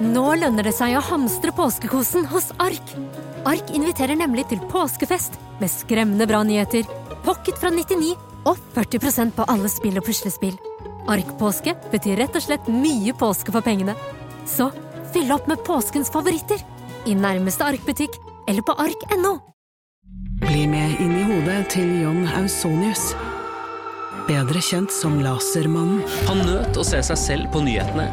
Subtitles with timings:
[0.00, 2.92] Nå lønner det seg å hamstre påskekosen hos Ark.
[3.44, 6.86] Ark inviterer nemlig til påskefest med skremmende bra nyheter,
[7.26, 8.14] pocket fra 99
[8.48, 10.56] og 40% på alle spill og puslespill.
[11.10, 13.92] Ark-påske betyr rett og slett mye påske for pengene.
[14.48, 14.70] Så
[15.12, 16.64] fyll opp med påskens favoritter
[17.04, 18.16] i nærmeste Ark-butikk
[18.48, 19.34] eller på ark.no.
[20.40, 23.10] Bli med inn i hodet til John Ausonius.
[24.30, 26.00] Bedre kjent som Lasermannen.
[26.30, 28.08] Han nøt å se seg selv på nyhetene,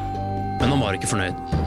[0.59, 1.66] men han var ikke fornøyd.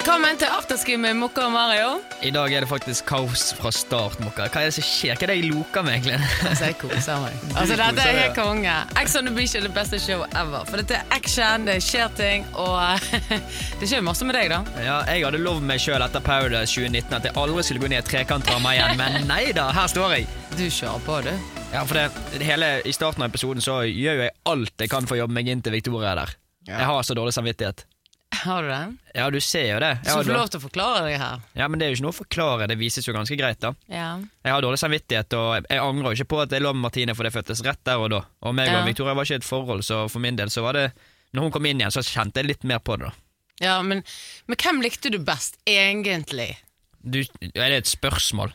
[0.00, 1.88] Velkommen til afterski med Mokka og Mario.
[2.24, 4.46] I dag er det faktisk kaos fra start, Mokka.
[4.48, 5.12] Hva er det som skjer?
[5.12, 6.14] Hva er det jeg loker med, egentlig?
[6.48, 7.36] Altså, jeg koser meg.
[7.52, 8.76] Altså, dette er helt konge.
[8.96, 10.64] Ex on the Beach er det beste show ever.
[10.70, 13.12] For dette er action, det skjer ting, og
[13.82, 14.62] det skjer masse med deg, da.
[14.80, 18.00] Ja, jeg hadde lovd meg sjøl etter Paradise 2019 at jeg aldri skulle gå ned
[18.00, 20.30] i trekantramma igjen, men nei da, her står jeg.
[20.56, 21.32] Du kjører på, du.
[21.76, 22.08] Ja, for det,
[22.40, 25.36] det hele, I starten av episoden så gjør jeg alt jeg kan for å jobbe
[25.42, 26.38] meg inn til Victoria der.
[26.72, 27.84] Jeg har så dårlig samvittighet.
[28.32, 28.96] Har du det?
[29.14, 29.88] Ja, du ser jo det.
[30.04, 31.40] Jeg Så du får lov til å forklare deg her.
[31.58, 33.72] Ja, Men det er jo ikke noe å forklare, det vises jo ganske greit, da.
[33.90, 34.10] Ja.
[34.46, 37.14] Jeg har dårlig samvittighet, og jeg angrer jo ikke på at jeg lå med Martine,
[37.18, 38.20] for det fødtes rett der og da.
[38.46, 38.80] Og meg Ja.
[38.80, 40.92] og Victoria var ikke i et forhold, så for min del så var det
[41.34, 43.12] Når hun kom inn igjen, så kjente jeg litt mer på det, da.
[43.60, 44.02] ja men,
[44.48, 46.56] men hvem likte du best, egentlig?
[47.02, 47.20] Du,
[47.54, 48.50] er det et spørsmål?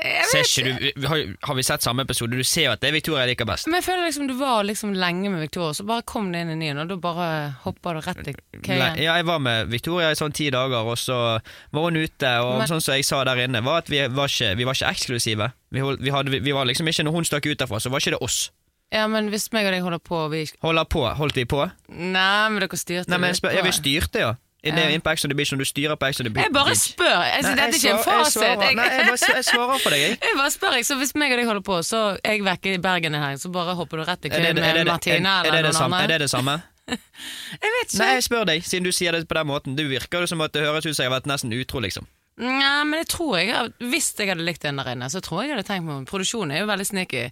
[0.00, 2.36] Du, har, har vi sett samme episode?
[2.36, 3.68] Du ser jo at det er Victoria jeg liker best.
[3.68, 6.52] Men jeg føler liksom du var liksom lenge med Victoria, så bare kom det inn
[6.54, 7.26] en ny en, og da bare
[7.64, 9.00] hoppa du rett i køyen.
[9.00, 12.32] Ja, jeg var med Victoria i sånn ti dager, og så var hun ute.
[12.44, 14.78] Og Men- sånn som jeg sa der inne, var at vi var ikke, vi var
[14.78, 15.52] ikke eksklusive.
[15.70, 18.00] Vi, hold, vi, hadde, vi var liksom ikke, Når hun stakk ut derfra, så var
[18.00, 18.50] ikke det oss.
[18.90, 20.46] Ja, men hvis meg og deg holder på vi...
[20.64, 21.62] Holder på, Holdt vi på?
[21.88, 24.32] Nei, men dere styrte Nei, men ja, Vi styrte, ja.
[24.62, 26.32] Det er inn på Ex on the Beach, når du styrer på Ex on the
[26.34, 27.14] Beach Jeg bare spør.
[27.24, 28.42] Altså, dette er ikke en fasit.
[28.42, 30.18] jeg svarer- Nei, jeg, bare, jeg svarer for deg, jeg.
[30.28, 30.84] jeg bare spør, jeg.
[30.90, 33.48] Så hvis meg og deg holder på, så er jeg vekke i Bergen her, så
[33.54, 35.62] bare hopper du rett i Er køen er det, med er, Martine er, det eller
[35.62, 35.96] det noen samme?
[35.96, 36.04] andre?
[36.04, 36.58] er det det samme?
[36.90, 37.98] Jeg vet ikke.
[38.02, 39.76] Nei, jeg spør deg, siden du sier det på den måten.
[39.78, 42.06] Du virker som at det høres ut som jeg har vært nesten utro, liksom.
[42.40, 45.50] Nei, men jeg tror jeg Hvis jeg hadde likt den der inne, så tror jeg
[45.50, 47.24] jeg hadde tenkt på Produksjonen er jo veldig sneaky.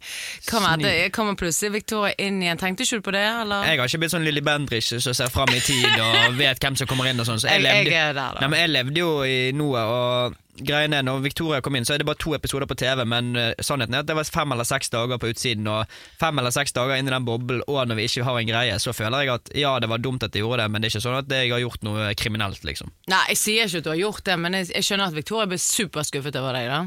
[0.51, 2.61] Kommer, plutselig Victoria inn igjen.
[2.61, 3.65] Tenkte ikke du på det, eller?
[3.69, 6.77] Jeg har ikke blitt sånn Lilly Bendriss som ser fram i tid og vet hvem
[6.77, 7.41] som kommer inn og sånn.
[7.41, 8.41] Så jeg, Jeg- jeg levde, er der.
[8.43, 10.37] Nei, men jeg levde jo i noe, og
[10.67, 13.33] greien er når Victoria kom inn, så er det bare to episoder på TV, men
[13.39, 16.55] uh, sannheten er at det var fem eller seks dager på utsiden, og fem eller
[16.55, 19.35] seks dager inni den boblen, og når vi ikke har en greie, så føler jeg
[19.37, 21.35] at ja, det var dumt at jeg gjorde det, men det er ikke sånn at
[21.39, 22.93] jeg har gjort noe kriminelt, liksom.
[23.11, 25.51] Nei, jeg sier ikke at du har gjort det, men jeg, jeg skjønner at Victoria
[25.51, 26.85] ble superskuffet over deg, da.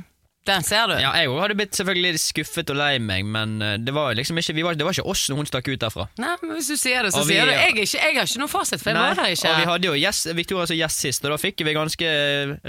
[0.49, 0.95] Den ser du.
[0.97, 4.39] Ja, jeg òg hadde blitt selvfølgelig skuffet og lei meg, men eh, det var liksom
[4.41, 6.07] ikke, vi var, det var ikke oss hun stakk ut derfra.
[6.17, 7.51] Nei, men hvis du sier det, så Og vi- sier du.
[7.53, 9.51] Jeg, ikke, jeg har ikke noen fasit, for jeg var der ikke.
[9.51, 12.09] og vi hadde jo yes, Victoria som gjest sist, og da fikk vi ganske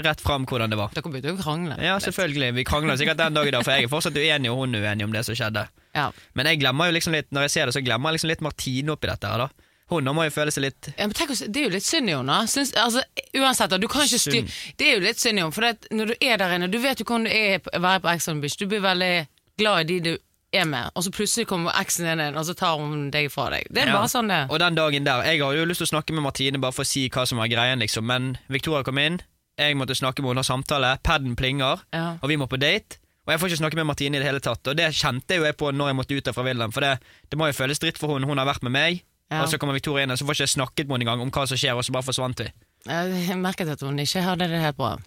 [0.05, 0.93] rett fram hvordan det var.
[0.93, 1.79] Dere begynte å krangle.
[1.81, 2.51] Ja, selvfølgelig.
[2.61, 5.09] Vi krangla sikkert den dagen, der, for jeg er fortsatt uenig, og hun er uenig
[5.09, 5.65] om det som skjedde.
[5.97, 6.11] Ja.
[6.37, 8.45] Men jeg glemmer jo liksom litt, når jeg ser det, så glemmer jeg liksom litt
[8.45, 9.62] Martine oppi dette her, da.
[9.91, 12.09] Hun nå må jo føle seg litt Ja, men tenk, Det er jo litt synd
[12.09, 12.37] i henne.
[12.43, 13.01] Altså,
[13.35, 16.13] uansett, du kan ikke styre Det er jo litt synd i henne, for det, når
[16.13, 18.41] du er der inne Du vet jo hvordan du er å være på Ex on
[18.41, 18.55] Beach.
[18.57, 19.27] Du blir veldig
[19.59, 20.17] glad i de du
[20.53, 23.47] er med, og så plutselig kommer eksen din inn, og så tar hun deg fra
[23.49, 23.65] deg.
[23.73, 23.93] Det er Ja.
[23.97, 24.51] bare sånn det.
[24.53, 26.83] Og den dagen der Jeg hadde jo lyst til å snakke med Martine bare for
[26.83, 29.19] å si hva som var greien, liksom, men Victoria kom inn,
[29.57, 32.17] jeg måtte snakke med henne ha samtale, paden plinger, Ja.
[32.21, 32.97] og vi må på date.
[33.25, 35.43] Og jeg får ikke snakke med Martine i det hele tatt, og det kjente jo
[35.43, 36.99] jeg på når jeg måtte ut fra villaen, for det,
[37.31, 39.01] det må jo føles dritt for hun, hun har vært med meg,
[39.31, 39.41] Ja.
[39.41, 41.31] og så kommer Victoria inn, og så får ikke jeg snakket med henne engang om
[41.33, 42.49] hva som skjer, og så bare forsvant vi.
[42.85, 44.97] Jeg merket at hun ikke hadde det helt bra.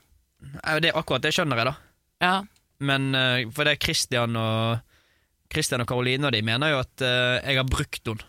[0.65, 1.75] Ja, Det er akkurat det skjønner jeg, da.
[2.25, 2.35] Ja.
[2.81, 4.81] Men eh, for det er Christian og
[5.53, 8.27] Christian og Karoline og de mener jo at eh, jeg har brukt henne.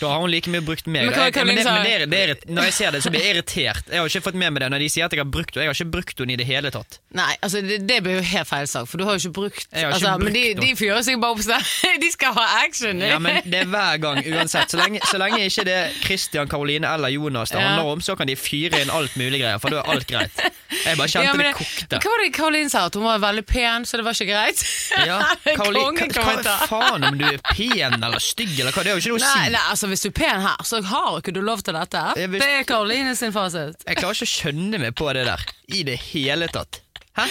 [0.00, 1.06] Da har hun like mye brukt meg.
[1.06, 3.20] Men hva- hva, men det, men er- det er, når jeg ser det, så blir
[3.24, 3.84] jeg irritert.
[3.92, 5.64] Jeg har ikke fått med meg det når de sier at jeg har brukt henne.
[5.66, 6.98] Jeg har ikke brukt henne i det hele tatt.
[7.14, 9.66] Nei, altså det, det blir jo helt feil sak, for du har jo ikke brukt
[9.72, 11.66] har ikke altså, Men de, de fyrer seg bare opp sånn
[12.02, 13.00] De skal ha action!
[13.04, 14.70] Ja, men det er hver gang, uansett.
[14.72, 17.68] Så lenge, så lenge ikke det er Christian, Karoline eller Jonas det Ja.
[17.68, 20.42] handler om, så kan de fyre inn alt mulig greier, for da er alt greit.
[20.72, 21.98] Jeg bare kjente Ja, det, det kokte.
[22.00, 22.86] Hva var det Karoline sa?
[22.88, 24.62] At hun var veldig pen, så det var ikke greit?
[25.06, 25.18] Ja,
[25.60, 28.82] Karoline, hva, hva faen om du er pen eller stygg eller hva?
[28.86, 29.51] Det er jo ikke noe å si.
[29.52, 32.02] Nei, altså Hvis du er pen her, så har ikke du lov til dette.
[32.16, 32.40] Vil...
[32.40, 33.78] Det er Karoline sin fasit.
[33.86, 35.44] Jeg klarer ikke å skjønne meg på det der
[35.76, 36.80] i det hele tatt.
[37.18, 37.28] Hæ?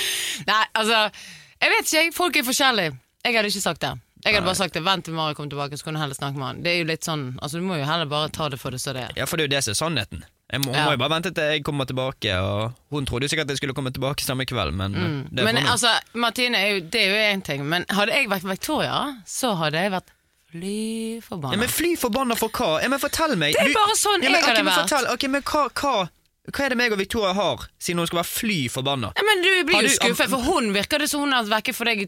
[0.47, 1.07] Nei, altså
[1.61, 2.95] Jeg vet ikke, folk er forskjellige.
[3.25, 3.91] Jeg hadde ikke sagt det.
[4.21, 6.37] Jeg hadde bare sagt det, Vent til Mari kommer tilbake, så kan du heller snakke
[6.37, 6.59] med han.
[6.65, 8.77] Det er jo litt sånn, altså Du må jo heller bare ta det for det
[8.83, 9.15] så det er.
[9.17, 10.21] Ja, for det er jo det som er sannheten.
[10.61, 10.83] Må, Ja.
[10.85, 13.73] må jo bare vente til jeg kommer tilbake, og hun trodde jo sikkert jeg skulle
[13.73, 15.29] komme tilbake samme kveld, men Mm.
[15.31, 18.43] det Men altså, Martine, er jo, det er jo én ting, men hadde jeg vært
[18.49, 20.11] Victoria, så hadde jeg vært
[20.51, 21.53] fly forbanna.
[21.53, 22.71] ja, Men fly forbanna for hva?
[22.83, 23.55] Ja, men fortell meg!
[23.57, 24.89] Det er bare sånn ja, men, jeg hadde okay, men vært.
[24.89, 25.93] Fortell, ok, men hva, hva,
[26.51, 29.13] hva er det meg og Victoria har, siden hun skal være fly forbanna?
[29.17, 31.77] Ja, men du blir jo skuffet, for hun virker det som hun har vært vekke
[31.77, 32.07] for deg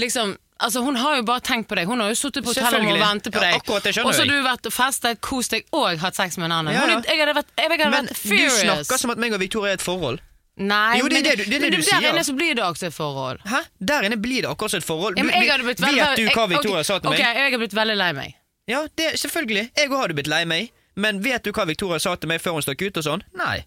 [0.00, 1.88] liksom Altså, Hun har jo bare tenkt på deg.
[1.90, 3.56] Hun har jo sittet på hotellet og ventet på Ja, deg.
[3.58, 6.54] akkurat det og så har du vært festet, kost deg og hatt sex med en
[6.60, 6.76] annen.
[6.76, 7.00] Ja, ja.
[7.02, 9.80] jeg hadde vært, jeg hadde Men vært du snakker som at meg og Victoria er
[9.80, 10.22] et forhold.
[10.56, 12.10] Nei, Jo, det er det det det men du der sier.
[12.12, 13.40] inne så blir det også et forhold.
[13.44, 13.60] Hæ?
[13.80, 15.16] Der inne blir det akkurat som et forhold.
[15.18, 17.18] Ja, men jeg hadde blitt veldig, vet du hva jeg- Victoria sa til meg?
[17.20, 18.34] Ok, jeg har blitt veldig lei meg.
[18.68, 19.70] Ja, det, selvfølgelig.
[19.76, 20.70] Jeg òg hadde blitt lei meg.
[20.96, 23.22] Men vet du hva Victoria sa til meg før hun stakk ut og sånn?
[23.34, 23.64] Nei.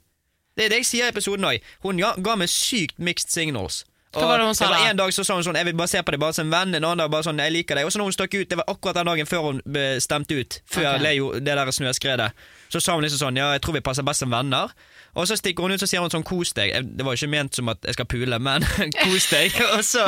[0.56, 1.62] Det er det jeg sier i episoden òg.
[1.84, 3.84] Hun ga, ga meg sykt mixed signals.
[4.14, 4.90] Hva var det hun sa det var?
[4.90, 6.52] En dag så sa hun sånn 'jeg vil bare se på deg bare som en
[6.52, 7.86] venn', en annen dag bare sånn 'jeg liker deg'.
[7.86, 9.62] Og så når hun stakk ut, det var akkurat den dagen før hun
[10.00, 11.20] stemte ut, før okay.
[11.40, 12.32] Det der snøskredet,
[12.72, 14.72] så sa hun liksom sånn 'ja, jeg tror vi passer best som venner'.
[15.18, 16.76] Og så stikker hun ut så sier hun sånn 'kos deg'.
[16.98, 18.62] Det var jo ikke ment som at jeg skal pule, men
[19.02, 19.58] 'kos deg'.
[19.76, 20.04] Og så,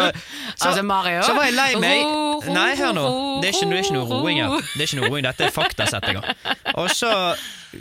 [0.55, 1.23] så, Altså, Mario?
[1.25, 2.03] så var jeg lei meg.
[2.05, 3.05] Ro, ro, Nei, hør nå.
[3.41, 4.67] Det er ikke, det er ikke noe roing her.
[4.75, 6.29] Det er ikke noe roing, dette er faktasettinger.
[6.75, 7.11] Og så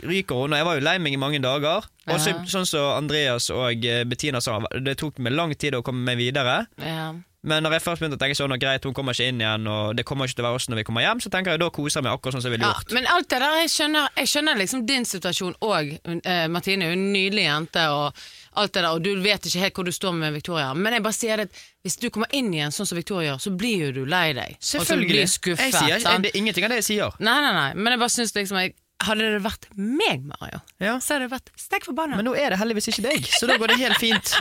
[0.03, 1.85] ryker hun, og jeg var jo lei meg i mange dager.
[2.09, 5.83] Og så, sånn som Andreas og eh, Bettina sa, det tok meg lang tid å
[5.85, 6.63] komme meg videre.
[6.81, 7.11] Ja.
[7.47, 9.67] Men når jeg først begynte å tenke sånn, og greit, hun kommer ikke inn igjen,
[9.71, 11.61] og det kommer ikke til å være oss når vi kommer hjem, så tenker jeg
[11.61, 12.91] da koser jeg meg akkurat sånn som jeg ville Ja, gjort.
[12.97, 15.93] men alt det der, jeg skjønner, jeg skjønner liksom din situasjon òg.
[16.25, 18.13] eh, Martine er jo en nydelig jente, og
[18.59, 20.73] alt det der, og du vet ikke helt hvor du står med Victoria.
[20.75, 23.39] Men jeg bare sier det, at hvis du kommer inn igjen sånn som Victoria gjør,
[23.47, 24.57] så blir jo du lei deg.
[24.59, 25.29] Og så blir Selvfølgelig.
[25.37, 25.71] skuffet.
[25.71, 27.15] Jeg sier, det er ingenting av det jeg sier.
[27.23, 30.97] Nei, nei, nei, men jeg bare syns liksom jeg, Hadde det vært meg, Mario, Ja.
[30.99, 32.17] så hadde det vært stekk forbanna.
[32.19, 34.33] Men nå er det heldigvis ikke deg, så da går det helt fint.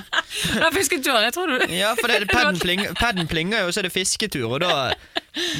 [0.50, 2.82] det er fisketur, jeg tror du Ja, for det, padden, pling,
[3.30, 4.90] plinger jo, så er det fisketur, og da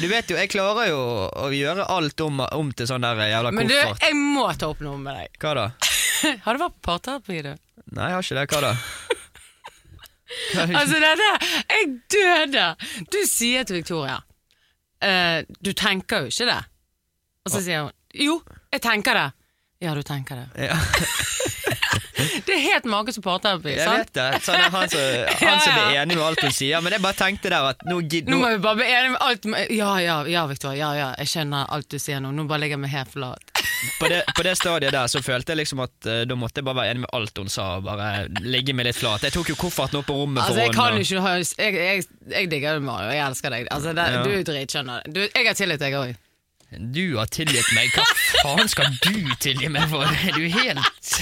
[0.01, 3.53] Du vet jo, jeg klarer jo å gjøre alt om, om til sånn der jævla
[3.55, 5.39] Men du, jeg må ta opp noe med deg.
[5.39, 5.65] Hva da?
[6.45, 7.53] Har du vært på parterapi, du?
[7.95, 8.47] Nei, jeg har ikke det.
[8.51, 8.73] Hva da?
[10.59, 12.65] Altså, det der Jeg døde!
[13.09, 14.19] Du sier til Victoria
[15.01, 16.59] uh, Du tenker jo ikke det.
[17.45, 18.35] Og så sier hun Jo,
[18.73, 19.27] jeg tenker det.
[19.79, 20.67] Ja, du tenker det.
[20.69, 20.75] Ja,
[22.45, 23.71] Det er helt make som parterapi.
[23.77, 24.09] jeg sant?
[24.09, 24.39] vet det.
[24.43, 25.03] Sånn han, som,
[25.47, 26.81] han som er enig med alt hun sier.
[26.83, 29.23] Men jeg bare tenkte der at nå gid, Nå må vi bare bli enige med
[29.23, 30.79] alt Ja, ja, ja, Victoria.
[30.81, 32.33] Ja, ja, jeg skjønner alt du sier nå.
[32.35, 33.53] Nå bare ligger jeg meg helt flat.
[34.01, 36.67] på, det, på det stadiet der så følte jeg liksom at uh, da måtte jeg
[36.67, 37.69] bare være enig med alt hun sa.
[37.79, 39.23] Og bare ligge meg litt flat.
[39.29, 41.05] Jeg tok jo kofferten opp på rommet Altså, for jeg kan henne.
[41.07, 43.13] ikke ha Jeg, jeg, jeg digger deg, Mario.
[43.15, 43.71] Jeg elsker deg.
[43.77, 44.25] Altså, det, Ja.
[44.27, 45.07] Du er dritskjønner.
[45.23, 46.17] Jeg har tillit, jeg òg.
[46.77, 47.89] Du har tilgitt meg.
[47.95, 48.03] Hva
[48.43, 50.05] faen skal du tilgi meg for?
[50.35, 51.21] Du er helt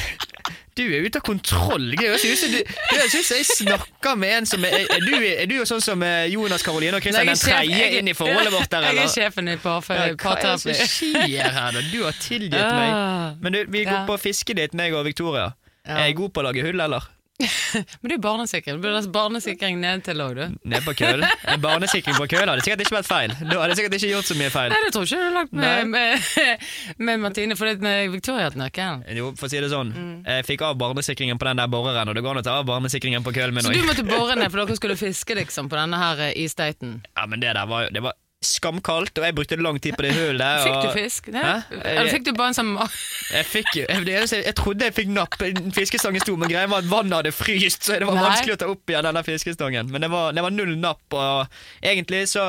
[0.78, 1.88] Du er ute av kontroll.
[1.96, 5.64] Det høres ut du- jeg snakker med en som er Er du, er du jo
[5.66, 9.04] sånn som eh, Jonas Karoline og Kristian den tredje inn i forholdet vårt der, Jeg
[9.06, 10.16] er sjefen i parterapi.
[10.22, 11.82] Hva er det som skjer her, da?
[11.92, 12.92] Du har tilgitt meg.
[12.94, 13.34] Ah.
[13.42, 15.54] Men du, vi går på fiskedate, meg og Victoria.
[15.88, 17.08] Er jeg god på å lage hull, eller?
[18.02, 18.78] Men det er barnesikring.
[18.78, 20.56] Du burde lagt barnesikring ned til òg, du.
[20.72, 21.22] Ned på køl.
[21.22, 23.36] En barnesikring på køl hadde sikkert ikke vært feil.
[23.46, 24.74] Du hadde sikkert ikke gjort så mye feil.
[24.74, 26.26] Nei, det tror ikke du har lagt med, med,
[27.10, 29.06] med Martine, for det er Victoria hatt nøkkelen.
[29.20, 29.94] Jo, for å si det sånn.
[29.94, 30.16] Mm.
[30.26, 32.70] Jeg fikk av barnesikringen på den der boreren, og det går an å ta av
[32.72, 35.78] barnesikringen på køll min Så du måtte bore ned for dere skulle fiske liksom på
[35.78, 37.04] denne her eh, isdaten.
[37.14, 40.06] Ja, men det der var jo Det var skamkaldt, og jeg brukte lang tid på
[40.06, 40.66] det hullet.
[40.66, 41.30] Fikk du fisk?
[41.34, 41.54] Hæ?
[41.82, 42.74] Eller fikk du bare en sånn
[43.38, 45.38] Jeg fikk jeg, jeg, trodde jeg fikk napp.
[45.76, 48.28] Fiskestangen sto, men greia var at vannet hadde fryst, så det var Nei.
[48.30, 49.90] vanskelig å ta opp igjen denne fiskestangen.
[49.94, 52.46] Men det var, det var null napp, og egentlig så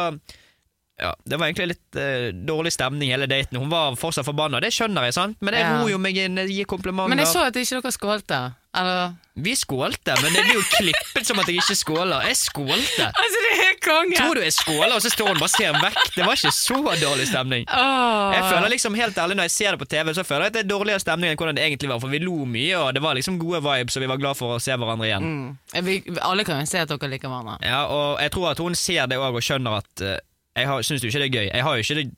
[0.98, 3.60] ja, Det var egentlig litt uh, dårlig stemning hele daten.
[3.62, 5.38] Hun var fortsatt forbanna, det skjønner jeg, sant?
[5.40, 5.76] men jeg Ja.
[5.78, 7.14] ror jo meg inn, gir komplimenter.
[7.14, 8.40] Men jeg så at ikke dere skålte.
[8.78, 12.24] Eller Vi skålte, men det blir jo klippet som at jeg ikke skåler.
[12.26, 13.04] Jeg skålte.
[13.06, 14.16] Altså, det er konge!
[14.18, 16.00] Tror du jeg skåler, og så står hun og ser vekk?
[16.16, 17.68] Det var ikke så dårlig stemning.
[17.70, 18.34] Oh.
[18.34, 20.56] Jeg føler liksom helt ærlig Når jeg ser det på TV, så føler jeg at
[20.58, 22.02] det er dårligere stemning enn hvordan det egentlig var.
[22.02, 24.56] For vi lo mye, og det var liksom gode vibes, og vi var glad for
[24.56, 25.28] å se hverandre igjen.
[25.30, 25.84] mm.
[25.86, 27.60] Vi, Alle kan jo se at dere liker hverandre.
[27.62, 30.16] Ja, Og jeg tror at hun ser det òg, og skjønner at uh,
[30.58, 31.46] Jeg syns jo ikke det er gøy.
[31.54, 32.08] Jeg har jo ikke det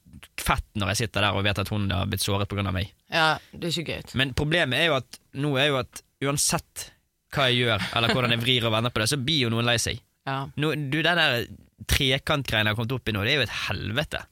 [0.40, 2.64] fett når jeg sitter der og vet at hun har blitt såret pga.
[2.72, 2.88] meg.
[3.12, 4.14] Ja, det er ikke gøy.
[4.20, 6.86] Men problemet er jo at nå er jo at uansett
[7.34, 9.68] hva jeg gjør, eller hvordan jeg vrir og vender på det, så blir jo noen
[9.68, 10.00] lei seg.
[10.26, 10.40] Ja.
[10.60, 11.44] No, du, Den der
[11.90, 14.24] trekantgreiene jeg har kommet opp i nå, det er jo et helvete.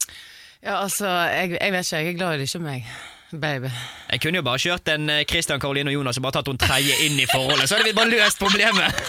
[0.63, 2.03] ja, altså, jeg, jeg vet ikke.
[2.03, 2.91] Jeg er glad i det ikke meg.
[3.29, 3.69] Baby.
[4.09, 6.57] Jeg kunne jo bare kjørt en eh, Christian, Karoline og Jonas og bare tatt hun
[6.61, 9.03] tredje inn i forholdet, så hadde vi bare løst problemet.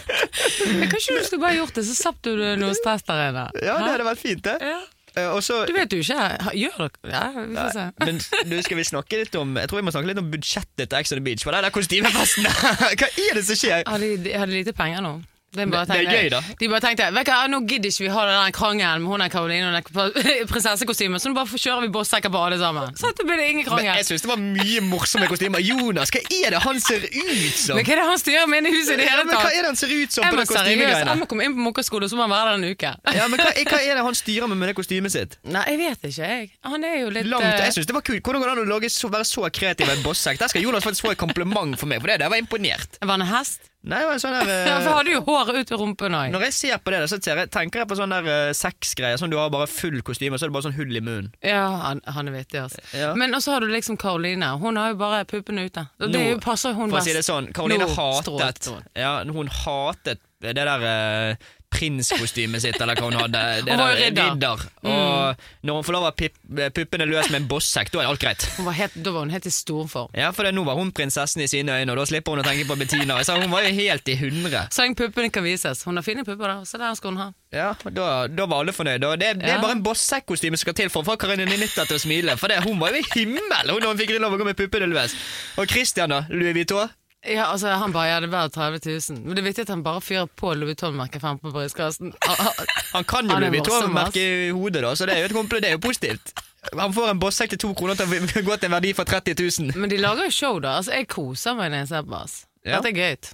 [0.76, 3.46] Men Kanskje du skulle bare gjort det, så slapp du noe stress der inne.
[3.64, 4.58] Ja, det hadde vært fint, det.
[4.60, 4.82] Ja.
[5.20, 6.28] Eh, Og så Du vet jo ikke.
[6.60, 7.86] Gjør dere Ja, vi får se.
[8.06, 8.22] Men
[8.52, 11.00] du, skal vi snakke litt om Jeg tror vi må snakke litt om budsjettet til
[11.00, 11.44] Ex on the Beach.
[11.44, 12.48] For det er kostymefesten
[13.00, 13.84] Hva er det som skjer?
[13.88, 15.18] Har de- har de lite penger nå?
[15.52, 16.40] De bare Det- det er gøy, da.
[16.60, 19.30] De bare tenkte vet hva, nå gidder ikke vi ha den krangelen med hun der
[19.34, 22.94] Karoline og den prinsessekostymen, så nå bare kjører vi bossekker på alle sammen.
[23.00, 25.60] Så det blir det ingen Men jeg syns det var mye morsomme kostymer.
[25.66, 27.76] Jonas, hva er det han ser ut som?
[27.80, 29.36] Men hva er det han styrer med inne i huset i det Ja, hele men
[29.36, 31.10] hva er det han ser ut som Jeg på det seriøst, kostymegreiene?
[31.10, 32.92] jeg må komme inn på mukkeskole, så må han være der en uke.
[33.18, 35.38] Ja, men hva, hva er det han styrer med med det kostymet sitt?
[35.50, 36.52] Nei, jeg vet ikke, jeg.
[36.64, 38.22] Han er jo litt Langt, jeg synes det var kult.
[38.22, 38.78] Hvordan går det an
[39.10, 40.38] å være så kreativ i en bossekk?
[40.40, 42.98] Der skal Jonas faktisk få et kompliment for meg, for det der var imponert.
[43.02, 43.69] Var han hest?
[43.88, 46.34] Nei, men sånn der Han har du jo håret ut ved rumpen òg.
[46.34, 49.20] Når jeg ser på det, så ser jeg, tenker jeg på sånn der uh, sexgreier.
[49.22, 51.30] Sånn du har bare full kostyme, så er det bare sånn hull i munnen.
[51.46, 52.84] Ja, han, han er vittig, altså.
[52.92, 53.14] Ja.
[53.20, 54.52] Men også har du liksom Karoline.
[54.60, 55.86] Hun har jo bare puppene ute.
[56.02, 57.32] Og det Nå, er jo- passer hun For å si det best.
[57.32, 58.68] sånn, Karoline Nå, hatet.
[59.00, 63.42] Ja, hun hatet det der uh, prinskostymet sitt, eller hva hun hadde.
[63.66, 64.64] Det Hun var der, ridder.
[64.84, 64.90] Mm.
[64.90, 66.40] Og når hun får lov av pip-
[66.76, 68.46] puppene løs med en bossekk, da er alt greit.
[68.60, 70.10] Var helt, da var hun helt i storform.
[70.18, 72.48] Ja, for det, nå var hun prinsessen i sine øyne, og da slipper hun å
[72.48, 73.20] tenke på Bettina.
[73.24, 74.66] Så hun var jo helt i hundre.
[74.74, 75.84] Så lenge puppene kan vises.
[75.88, 76.58] Hun har fine pupper, da.
[76.66, 77.30] Så der skal hun ha.
[77.54, 79.08] Ja, da, da var alle fornøyde.
[79.10, 79.62] Og det, det er Ja.
[79.62, 82.36] bare en bossekkostyme som skal til for å få Karinne Nitta til å smile.
[82.38, 84.58] For det, hun var jo i himmel hun, når hun fikk lov å gå med
[84.58, 85.16] puppene løs.
[85.58, 86.24] Og Christian, da?
[86.30, 86.90] Louis Vuitton?
[87.28, 88.80] Ja, altså, Han bare ja, det er bare 30
[89.12, 89.24] 000.
[89.26, 92.14] Men det er viktig at han bare fyrer på Louis Vuitton-merket frem på brystkassen.
[92.94, 95.82] Han- kan jo Louis Vuitton-merket i hodet, da, så det er jo det er jo
[95.84, 96.32] positivt.
[96.80, 99.36] Han får en bossekk til to kroner til å gå til en verdi for 30
[99.36, 99.76] 000.
[99.80, 100.78] Men de lager jo show, da.
[100.80, 102.38] Altså, Jeg koser meg når jeg ser på oss.
[102.64, 102.80] Ja.
[102.80, 103.30] Dette er gøy.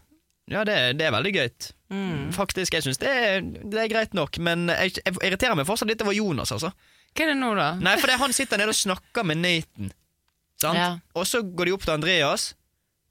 [0.54, 1.48] Ja, det, det er veldig gøy.
[1.94, 2.20] Mm.
[2.34, 3.14] Faktisk, jeg syns det,
[3.70, 6.70] det er greit nok, men jeg, jeg irriterer meg fortsatt litt over Jonas, altså.
[7.16, 7.72] Hva er det nå, da?
[7.82, 9.90] Nei, for det, han sitter nede og snakker med Nathan,
[10.62, 10.78] sant?
[10.82, 10.90] Ja.
[11.18, 12.50] Og så går de opp til Andreas,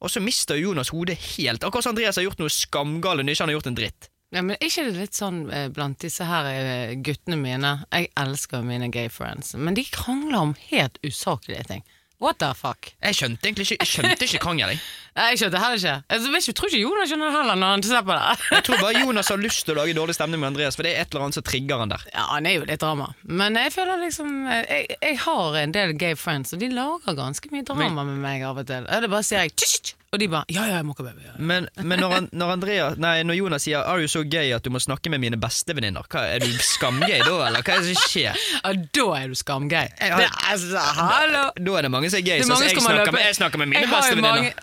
[0.03, 1.65] og så mister Jonas hodet helt.
[1.65, 4.11] Akkurat som Andreas har gjort noe skamgale når ikke han har gjort en dritt.
[4.35, 8.09] Ja, men Er ikke det litt sånn eh, blant disse her eh, guttene mine Jeg
[8.19, 11.85] elsker mine gay friends, men de krangler om helt usaklige ting.
[12.23, 12.93] What the fuck?
[13.03, 14.83] Jeg skjønte egentlig ikke, jeg skjønte ikke krangel, jeg.
[15.15, 15.95] Nei, Jeg skjønte heller ikke.
[16.11, 18.49] Jeg vet ikke, tror ikke Jonas skjønner det heller når han ser på det.
[18.51, 20.95] Jeg tror bare Jonas har lyst til å lage dårlig stemning med Andreas, for det
[20.95, 22.07] er et eller annet som trigger han der.
[22.11, 23.13] Ja, han er jo litt drama.
[23.23, 27.53] Men jeg føler liksom Jeg, jeg har en del gay friends, og de lager ganske
[27.55, 28.89] mye drama med meg av og til.
[28.91, 31.25] Eller bare sier jeg tsk, og de bare ja, ja, jeg må ikke baby.
[31.27, 31.33] Ja.
[31.39, 34.63] Men, men når, han, når, Andreas, nei, når Jonas sier 'are you so gay at
[34.65, 38.11] du må snakke med mine bestevenninner', er du skamgay da, eller hva er det som
[38.11, 38.39] skjer?
[38.55, 39.91] ja, da er du skamgay.
[39.99, 41.45] Jeg Det er altså, hallo!
[41.59, 43.73] Da er det mange som er gay, er så jeg snakker, med, jeg snakker med
[43.73, 44.55] mine jeg bestevenninner.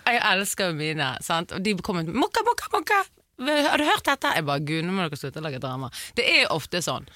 [0.42, 1.54] Elsker jo mine, sant?
[1.54, 3.02] og de kommer ut mokka, mokka, mokka.
[3.42, 4.34] Har du hørt dette?
[4.36, 5.88] Jeg bare, gud, nå må dere slutte å lage drama.
[6.18, 7.08] Det er ofte sånn.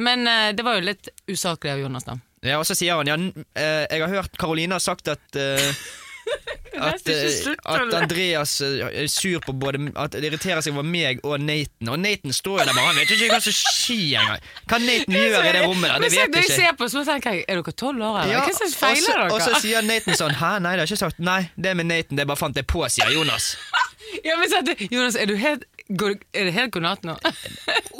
[0.00, 2.16] Men uh, det var jo litt usaklig av Jonas, da.
[2.44, 3.16] Ja, og så sier han ja,
[3.56, 5.64] eh, jeg har hørt Karoline har sagt at eh,
[6.74, 7.94] at, eh, at.
[7.94, 11.90] Andreas eh, er sur på både At det irriterer seg over meg og Nathan.
[11.92, 14.48] Og Nathan står jo der bare, han vet ikke hva som skjer engang.
[14.70, 16.58] Hva Nathan gjør i det rommet der, det vet jeg ikke.
[16.58, 18.34] ser på, så tenker jeg, er dere tolv år, eller?
[18.34, 21.02] Ja, Hva som feiler Og så sier Nathan sånn Hæ, nei, det har jeg ikke
[21.06, 21.22] sagt.
[21.22, 23.54] Nei, det med Nathan, det bare fant jeg på, sier Jonas.
[24.22, 24.60] Ja, men så
[24.92, 27.16] Jonas, er, du helt, går, er det helt god natt nå?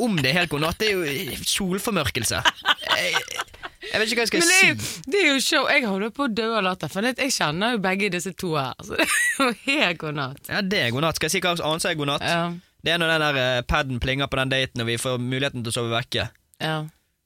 [0.05, 2.43] Om det er helt god natt, det er jo solformørkelse.
[2.85, 3.25] Jeg,
[3.95, 5.03] jeg vet ikke hva jeg skal er, si.
[5.07, 5.69] det er jo show.
[5.71, 8.75] Jeg holder på å dø av latter, for jeg kjenner jo begge disse to her.
[8.87, 10.51] Så det er jo helt god natt.
[10.51, 11.21] Ja, det er god natt.
[11.21, 12.27] Skal jeg si hva annet som er god natt?
[12.27, 12.43] Ja,
[12.85, 15.63] Det er når den der eh, paden plinger på den daten, og vi får muligheten
[15.63, 16.29] til å sove vekke.
[16.65, 16.83] ja.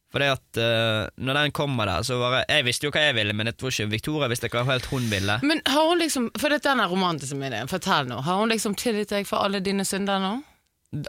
[0.09, 3.03] For det at uh, når den kommer der, så var jeg Jeg visste jo hva
[3.03, 5.35] jeg ville, men jeg tror ikke Victoria visste hva helt hun ville.
[5.45, 8.23] Men har hun liksom, for dette er den romantiske ideen, fortell nå.
[8.25, 10.31] Har hun liksom tilgitt deg for alle dine synder nå?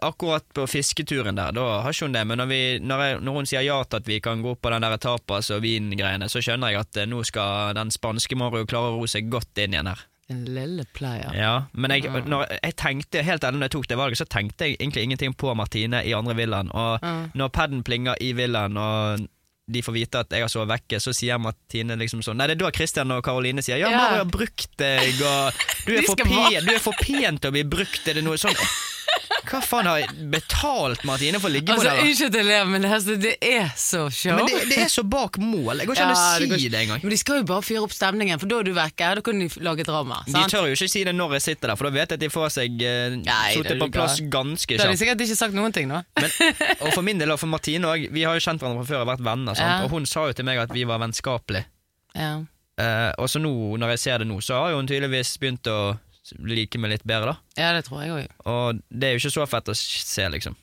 [0.01, 3.35] Akkurat på fisketuren der, da har ikke hun det, men når, vi, når, jeg, når
[3.37, 6.41] hun sier ja til at vi kan gå på den der tapas og vingreiene, så
[6.43, 9.77] skjønner jeg at eh, nå skal den spanske Mario klare å ro seg godt inn
[9.77, 10.03] igjen her.
[10.29, 11.31] En lille player.
[11.33, 14.75] Ja, men jeg, når jeg tenkte helt ennå jeg tok det valget, så tenkte jeg
[14.77, 16.69] egentlig ingenting på Martine i andre villaen.
[16.69, 17.07] Og
[17.39, 19.25] når paden plinger i villaen, og
[19.73, 22.57] de får vite at jeg har sovet vekke, så sier Martine liksom sånn Nei, det
[22.57, 23.89] er da Christian og Karoline sier ja.
[23.93, 27.55] Mario har brukt deg, og du er, for pen, du er for pen til å
[27.55, 28.57] bli brukt, er det noe sånn
[29.49, 32.09] Hva faen har betalt Martine for å ligge Altså, med deg?
[32.09, 34.35] Unnskyld at jeg ler, men det, altså, det er så show.
[34.37, 35.81] Men det, det er så bak mål.
[35.81, 37.01] Jeg går ikke an Ja, å det si går det, engang.
[37.03, 39.09] Men de skal jo bare fyre opp stemningen, for da er du vekke.
[39.19, 40.19] Da kan de lage drama.
[40.27, 40.37] Sant?
[40.37, 42.25] De tør jo ikke si det når jeg sitter der, for da vet jeg at
[42.25, 43.17] de får seg uh,
[43.55, 44.83] sittet på plass ganske kjapt.
[44.83, 46.03] Da har de sikkert ikke sagt noen ting nå.
[46.19, 46.37] Men,
[46.85, 49.03] og for min del og for Martine òg, vi har jo kjent hverandre fra før
[49.07, 49.57] og vært venner.
[49.57, 49.73] Sant?
[49.79, 49.81] Ja.
[49.87, 51.65] Og hun sa jo til meg at vi var vennskapelige.
[52.17, 52.35] Ja.
[52.79, 53.51] Uh, og så nå,
[53.81, 55.79] når jeg ser det nå, så har jo hun tydeligvis begynt å
[56.37, 57.61] like meg litt bedre, da.
[57.61, 58.33] ja, det tror jeg òg.
[58.49, 60.57] Og det er jo ikke så fett å se, liksom.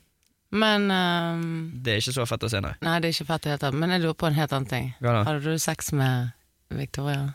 [0.55, 1.47] Men um,
[1.83, 2.73] Det er ikke så fett å se, nei.
[2.85, 3.75] Nei, det er ikke fett i det hele tatt.
[3.81, 4.85] Men jeg lurer på en helt annen ting.
[5.03, 5.17] Da?
[5.27, 6.29] Hadde du sex med
[6.71, 7.33] Victoria?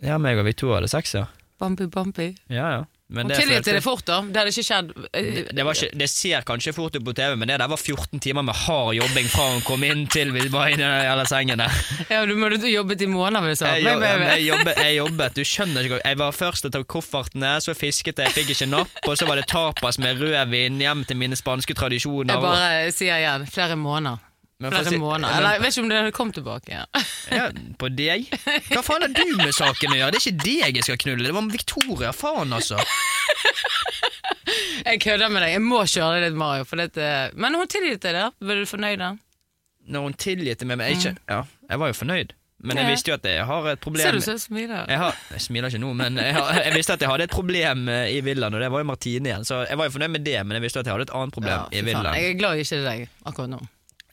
[0.00, 1.26] Ja, meg og Victoria hadde sex, ja.
[1.60, 2.30] Bumpy Bumpy?
[2.48, 2.84] Ja, ja.
[3.10, 4.16] Men det tilgitt følte- det fort, da.
[4.20, 4.88] Det hadde ikke skjedd.
[5.16, 7.70] eh, det, det, var ikke, det ser kanskje fort ut på TV, men det der
[7.72, 11.14] var 14 timer med hard jobbing fra hun kom inn til vi var inne i
[11.22, 11.70] den sengene.
[12.12, 13.48] Ja, du måtte jobbet i måneder.
[13.56, 17.54] Jeg, jobb, jeg, jobbet, jeg jobbet, du skjønner ikke Jeg var først å ta koffertene,
[17.64, 21.16] så fisket jeg, fikk ikke napp, og så var det tapas med rødvin hjem til
[21.16, 22.34] mine spanske tradisjoner.
[22.36, 24.20] Jeg bare sier igjen, flere måneder.
[24.58, 25.36] Men Flere si- måneder.
[25.38, 26.72] Eller jeg vet ikke om det kom tilbake.
[26.72, 27.02] Ja.
[27.30, 27.44] Ja,
[27.80, 28.24] på deg?
[28.72, 30.16] Hva faen har du med saken å gjøre?
[30.16, 32.10] Det er ikke deg jeg skal knulle, det var med Victoria.
[32.16, 32.80] Faen, altså.
[34.88, 35.52] Jeg kødder med deg.
[35.58, 36.64] Jeg må kjøre litt, Mario.
[36.80, 37.06] Dette.
[37.36, 38.26] Men hun tilgitt deg det.
[38.48, 38.98] Var du fornøyd?
[39.02, 39.10] da?
[39.88, 41.38] Når hun tilgitt meg men jeg, ikke, Ja,
[41.70, 42.34] jeg var jo fornøyd,
[42.68, 44.82] men jeg visste jo at jeg har et problem Ser du så smiler?
[44.90, 47.32] Jeg, har, jeg smiler ikke nå, men jeg, har, jeg visste at jeg hadde et
[47.32, 49.46] problem eh, i villaen, og det var jo Martine igjen.
[49.48, 51.36] Så jeg var jo fornøyd med det, men jeg visste at jeg hadde et annet
[51.38, 52.18] problem Ja, i villaen.
[52.20, 53.60] Jeg er glad ikke er deg akkurat nå.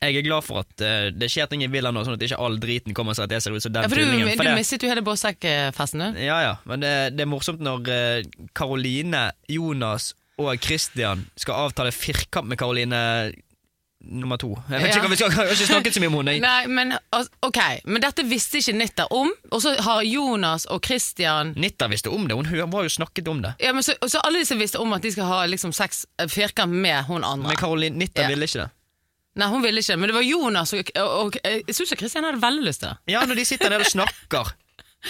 [0.03, 2.37] Jeg er glad for at uh, det skjer ting i Villa nå, sånn at ikke
[2.41, 6.03] all driten kommer seg som den Ja, for du, for du mistet jo hele båtsekkfesten,
[6.13, 6.19] du.
[6.25, 11.93] Ja, ja, men det, det er morsomt når Karoline, Karoline, Jonas og Christian skal avtale
[11.95, 12.99] firkant med Karoline
[14.05, 14.51] nummer to.
[14.69, 14.95] Jeg vet Ja.
[14.99, 16.33] ikke hva vi skal, jeg har ikke snakket så mye om henne.
[16.45, 16.91] Nei, men
[17.41, 17.59] ok,
[17.89, 22.27] men dette visste ikke Nitta om, og så har Jonas og Christian Nitta visste om
[22.29, 23.55] det, hun har var jo snakket om det.
[23.63, 26.27] ja, men så, så alle disse visste om at de skal ha liksom sex eh,
[26.29, 27.47] firkant med hun andre.
[27.49, 28.29] Men Karoline Nitta Ja.
[28.29, 28.69] ville ikke det.
[29.35, 32.39] Nei, hun ville ikke, men det var Jonas og, og, og Jeg syns Kristian hadde
[32.39, 32.97] veldig lyst til det.
[33.15, 34.53] Ja, når de sitter der og snakker.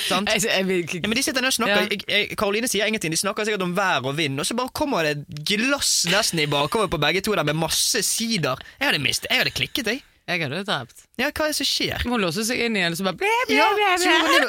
[0.07, 0.27] Sant?
[0.33, 1.87] Jeg, jeg, ikke- Ja, men de sitter der og snakker Ja.
[1.91, 4.73] jeg, jeg, Karoline sier ingenting, de snakker sikkert om vær og vind, og så bare
[4.75, 8.57] kommer det et glass nesten i bakover på begge to der med masse sider.
[8.79, 10.01] Jeg hadde mistet, jeg hadde klikket, jeg.
[10.25, 11.03] Jeg hadde drept.
[11.21, 12.01] Ja, hva er det som skjer?
[12.09, 13.89] Hun låser seg inn igjen og så bare blæ, blæ, Ja, ble,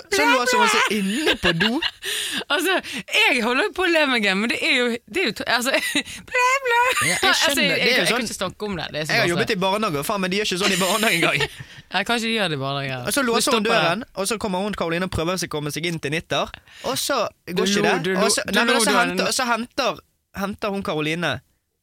[0.09, 1.73] så, låser hun seg inne på do.
[2.55, 2.77] Altså,
[3.13, 5.75] jeg holder på å le meg igjen, men det er jo, det er jo altså,
[6.31, 6.81] blæ, blæ.
[7.11, 7.33] Ja, jeg skjønner.
[7.33, 8.87] altså, jeg, jeg, jeg, sånn- kan ikke snakke om det.
[8.95, 11.57] det Jeg har jobbet i barnehage, faen, men de gjør ikke sånn i barnehage engang.
[11.97, 13.01] Jeg kan ikke gjøre det i barnehage.
[13.07, 15.87] Og så låser hun døren, og så kommer hun Karoline og prøver å komme seg
[15.91, 16.51] inn til Nitter,
[16.89, 18.17] og så går ikke det.
[18.19, 20.01] Og så, nei, men så henter, så henter,
[20.41, 21.37] henter hun Karoline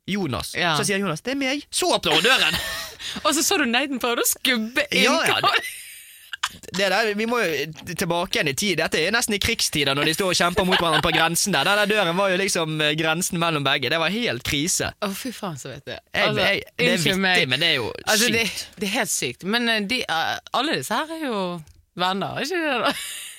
[0.10, 0.52] Jonas.
[0.58, 1.68] Så sier Jonas 'det er meg'.
[1.72, 2.58] Så åpner hun døren!
[3.24, 5.03] Og så så du Nathan prøvde å skubbe inn.
[5.07, 5.53] Ja, ja,
[6.74, 8.77] Det der, Vi må jo tilbake igjen i tid.
[8.77, 11.65] Dette er nesten i krigstider, når de står og kjemper mot hverandre på grensen der.
[11.65, 13.89] Den der døren var jo liksom eh, grensen mellom begge.
[13.89, 14.91] Det var helt krise.
[15.01, 16.00] Å, fy faen, så vet jeg.
[16.13, 17.48] Jeg, jeg, det er vittig, meg.
[17.50, 18.67] men det er jo Altså, det, sykt.
[18.81, 19.48] det er helt sykt.
[19.55, 21.39] Men eh, de, eh, alle disse her er jo
[21.98, 22.93] venner, er ikke det da?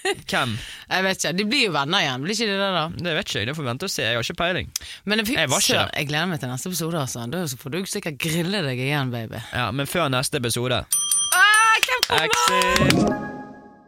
[0.31, 0.57] Hvem?
[0.91, 2.85] Jeg vet ikke, De blir jo venner igjen, blir ikke det det da?
[3.09, 3.49] Det vet ikke jeg.
[3.51, 4.03] Det får vente og se.
[4.05, 4.71] Jeg har ikke peiling.
[5.05, 5.91] Men jeg, Jeg var ikke der.
[5.97, 7.01] jeg gleder meg til neste episode.
[7.01, 7.27] Altså.
[7.33, 9.41] Da får du sikkert grille deg igjen, baby.
[9.53, 10.85] Ja, Men før neste episode
[11.35, 12.25] Ah?
[12.25, 13.44] Exit.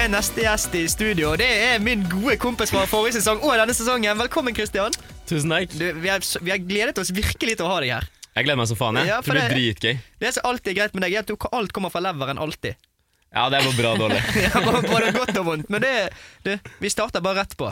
[0.00, 3.74] er neste gjest i studio, det er min gode kompis fra forrige sesong og denne
[3.76, 4.16] sesongen.
[4.20, 4.94] Velkommen, Christian.
[5.28, 5.74] Tusen takk.
[5.76, 8.06] Du, vi, har, vi har gledet oss virkelig til å ha deg her.
[8.38, 8.96] Jeg gleder meg som faen.
[9.00, 9.10] jeg.
[9.10, 9.98] Ja, for det blir dritgøy.
[10.22, 12.40] Det som alltid er greit med deg, er at du, alt kommer fra leveren.
[12.40, 12.78] Alltid.
[13.30, 14.22] Ja, det var bra dårlig.
[14.46, 15.68] Ja, både- Både godt og vondt.
[15.70, 15.92] Men det,
[16.46, 17.68] det, vi starter bare rett på.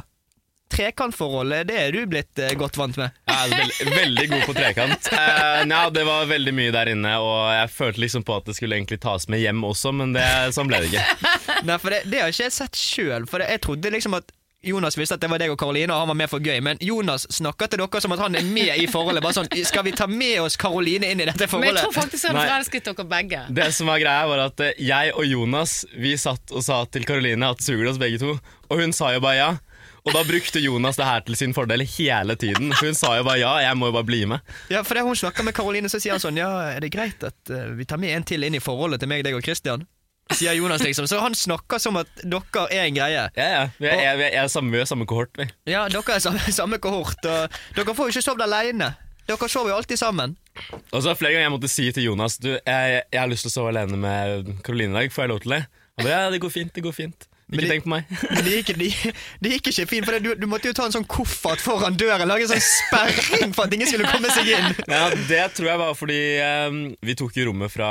[0.79, 3.17] Trekantforholdet, det er du blitt eh, godt vant med.
[3.27, 5.11] Jeg er veld, veldig god på trekant.
[5.19, 8.55] Uh, ja, det var veldig mye der inne, og jeg følte liksom på at det
[8.57, 11.33] skulle egentlig tas med hjem også, men det, sånn ble det ikke.
[11.69, 13.27] Nei, for det, det har ikke jeg sett sjøl.
[13.29, 14.31] For det, jeg trodde liksom at
[14.63, 16.59] Jonas visste at det var deg og Karoline, og han var med for gøy.
[16.65, 19.23] Men Jonas snakker til dere som at han er med i forholdet.
[19.23, 21.77] Bare sånn, Skal vi ta med oss Karoline inn i dette forholdet?
[21.77, 23.45] Men jeg tror faktisk han forelsket dere begge.
[23.55, 27.07] Det som var greia var at eh, Jeg og Jonas Vi satt og sa til
[27.07, 28.35] Karoline at suger det oss begge to,
[28.69, 29.51] og hun sa jo bare ja.
[30.07, 32.73] Og da brukte Jonas det her til sin fordel hele tiden.
[32.77, 34.57] For hun sa jo bare ja, jeg må jo bare bli med.
[34.73, 37.23] Ja, for det hun snakker med Karoline, så sier han sånn Ja, er det greit
[37.27, 39.87] at eh, vi tar med en til inn i forholdet til meg, deg og Christian?
[40.37, 41.09] Sier Jonas liksom.
[41.09, 43.27] Så han snakker som at dere er en greie.
[43.37, 43.63] Ja, ja.
[43.81, 45.49] Vi er, vi er, samme, samme kohort, vi.
[45.71, 48.93] Ja, dere er samme, samme kohort, og dere får jo ikke sovet aleine.
[49.29, 50.37] Dere sover jo alltid sammen.
[50.93, 53.53] Og så flere ganger jeg måtte si til Jonas Du, jeg, jeg har lyst til
[53.53, 55.65] å sove alene med Karoline i dag, får jeg lov til det?
[55.99, 57.28] Han ba, ja, det går fint, det går fint.
[57.49, 58.11] Men Ikke de, tenk på meg.
[58.35, 58.89] Men det gikk, de,
[59.41, 61.97] de gikk ikke fint, for det, du, du måtte jo ta en sånn koffert foran
[61.97, 62.29] døren.
[62.29, 64.69] Lage en sånn sperring for at ingen skulle komme seg inn.
[64.93, 66.21] Ja, Det tror jeg var fordi
[66.69, 67.89] um, vi tok jo rommet fra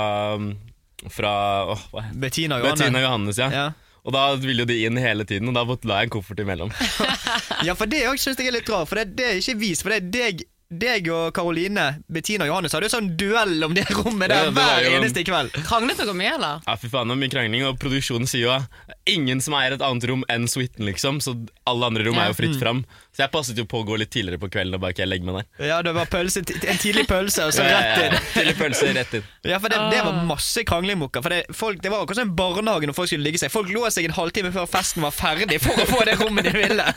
[1.13, 1.32] Fra
[1.74, 1.84] oh?
[2.13, 2.80] Bettina Johannes.
[2.84, 3.50] Bettina Johannes, ja.
[3.54, 3.67] Ja.
[4.08, 6.39] Og da ville jo de inn hele tiden, og da måtte- la jeg en koffert
[6.39, 6.70] imellom.
[7.65, 9.82] Ja, for det òg syns jeg er litt rart, for det, det er ikke vist.
[9.84, 13.71] For det er deg, deg og Karoline, Bettina og Johannes hadde jo sånn duell om
[13.77, 15.53] det rommet Ja, der det hver jo- eneste kveld.
[15.63, 16.60] Kranglet dere mye, eller?
[16.67, 19.77] Ja, fy faen, det var mye krangling, og produksjonen sier jo at ingen som eier
[19.77, 22.82] et annet rom enn suiten, liksom, så alle andre rom er jo fritt fram.
[23.15, 25.25] Så jeg passet jo på å gå litt tidligere på kvelden og bare ikke legge
[25.30, 25.67] meg der.
[25.71, 28.12] Ja, det var pølse, en tidlig pølse, og så Ja, ja, rett ja.
[28.12, 28.27] inn.
[28.36, 29.23] Tidlig pølse, rett inn.
[29.53, 31.23] Ja, for det, det var masse krangling, Mokka.
[31.23, 33.56] For det, folk, det var akkurat som en barnehage når folk skulle ligge seg.
[33.56, 36.58] Folk lå seg en halvtime før festen var ferdig for å få det rommet de
[36.60, 36.91] ville.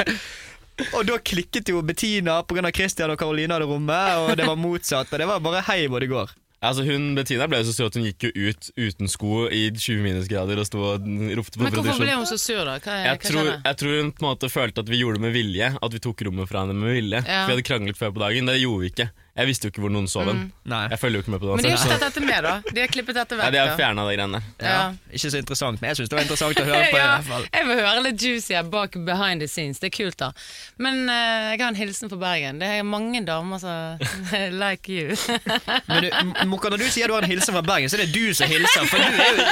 [0.96, 2.70] Og da klikket jo Bettina pga.
[2.74, 5.10] Christian og Karoline hadde rommet, og det var motsatt.
[5.12, 6.32] Og det var bare hei hvor det går.
[6.60, 9.62] Altså hun, Bettina ble jo så sur at hun gikk jo ut uten sko i
[9.72, 11.06] 20 minusgrader og sto og
[11.38, 12.74] ropte på Men hvorfor ble hun så sur, da?
[12.84, 15.24] Hva, Jeg hva tror, jeg tror hun på en måte følte at vi gjorde det
[15.24, 15.70] med vilje.
[15.80, 17.22] At vi tok rommet fra henne med vilje.
[17.24, 17.38] Ja.
[17.46, 18.52] For Vi hadde kranglet før på dagen.
[18.52, 19.08] Det gjorde vi ikke.
[19.40, 20.40] Jeg visste jo ikke hvor noen sov hen.
[20.68, 20.82] Nei.
[20.92, 21.54] Jeg følger jo ikke med på det.
[21.56, 22.52] Men de har ikke tatt dette med, da?
[22.76, 23.76] De har klippet dette Nei, Ja, de har da.
[23.80, 24.68] fjerna de greiene der.
[24.68, 24.80] Ja.
[25.16, 26.98] Ikke så interessant, men jeg syns det var interessant å høre på.
[27.00, 29.80] i hvert fall jeg vil høre litt juicy her bak behind the scenes.
[29.80, 30.30] Det er kult, da.
[30.78, 32.60] Men eh, jeg har en hilsen fra Bergen.
[32.60, 34.04] Det er mange damer som
[34.62, 35.16] like you.
[35.88, 36.10] Men du,
[36.52, 38.50] Mokka, når du sier du har en hilsen fra Bergen, så er det du som
[38.50, 38.86] hilser.
[38.90, 39.48] For du er jo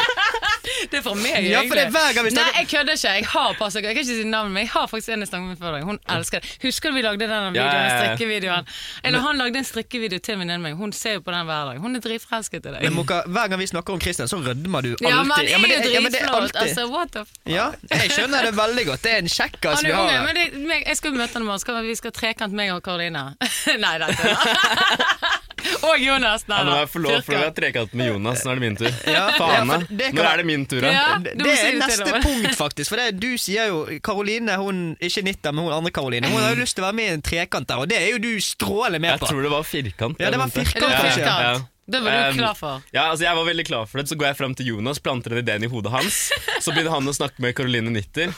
[0.92, 3.12] Det er fra meg, Ja, for det er hver gang vi Nei, jeg kødder ikke.
[3.18, 5.48] Jeg har passet, jeg kan ikke si navnet, men jeg har faktisk en jeg snakket
[5.54, 5.86] med før deg.
[5.88, 6.50] Hun elsker det.
[6.62, 7.96] Husker du vi lagde den Ja, ja, ja.
[8.02, 8.68] strikkevideoen?
[9.08, 10.76] Eller han lagde en strikkevideo til venninnen min.
[10.78, 11.78] Hun ser jo på den hver dag.
[11.82, 12.82] Hun er dritforelsket i deg.
[12.88, 15.06] Men Moka, hver gang vi snakker om Christian, så rødmer du alltid.
[15.08, 16.54] Ja, men han er Ja, men det- jo ja, det dritflott.
[16.54, 17.38] Ja, Altså, what the fuck?
[17.46, 19.02] Ja, jeg skjønner det veldig godt.
[19.02, 21.86] Det er en kjekkas vi har men det, jeg skal møte ham i morgen.
[21.86, 23.36] Vi skal trekant, meg og Karoline.
[23.84, 24.18] Nei, det er
[25.82, 26.44] Og Jonas.
[26.48, 28.44] Nei, nå må jeg få lov, for å være trekant med Jonas.
[28.44, 28.90] Nå er det min tur.
[29.06, 30.92] Ja, Faen, ja, det kan- Når er det min tur, da?
[30.92, 31.06] Ja.
[31.24, 32.88] Det det er neste punkt, faktisk.
[32.92, 36.26] For det, du sier jo Karoline, hun ikke Nitta, men hun andre Karoline.
[36.30, 38.10] Hun har jo lyst til å være med i en trekant der, og det er
[38.14, 39.26] jo du strålende med på.
[39.26, 40.20] Jeg tror det var firkant.
[40.20, 41.24] Ja, det var firkant, det kanskje.
[41.24, 41.66] firkant?
[41.88, 42.82] Det var du Um, klar for.
[42.92, 44.08] Ja, altså Jeg var veldig klar for det.
[44.10, 46.30] Så går jeg frem til Jonas, planter den ideen i hodet hans.
[46.60, 48.34] Så begynner han å snakke med Caroline Nitter.